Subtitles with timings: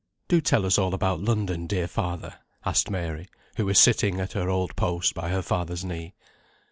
[0.27, 4.49] "Do tell us all about London, dear father," asked Mary, who was sitting at her
[4.49, 6.15] old post by her father's knee.